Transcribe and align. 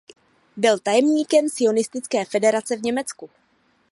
Byl 0.57 0.79
tajemníkem 0.79 1.49
sionistické 1.49 2.25
federace 2.25 2.75
v 2.75 2.83
Německu. 2.83 3.29